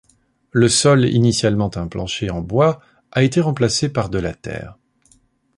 Le 0.49 0.67
sol, 0.67 1.05
initialement 1.05 1.69
un 1.75 1.87
plancher 1.87 2.31
en 2.31 2.41
bois, 2.41 2.79
a 3.11 3.21
été 3.21 3.39
remplacé 3.39 3.87
par 3.93 4.09
de 4.09 4.17
la 4.17 4.33
terre. 4.33 4.79